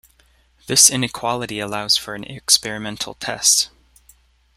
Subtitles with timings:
[0.65, 3.69] This inequality allows for an experimental test.